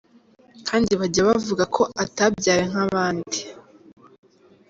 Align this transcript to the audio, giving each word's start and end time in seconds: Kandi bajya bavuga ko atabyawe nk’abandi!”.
Kandi 0.67 0.91
bajya 0.99 1.21
bavuga 1.29 1.63
ko 1.75 1.81
atabyawe 2.03 2.63
nk’abandi!”. 2.71 3.39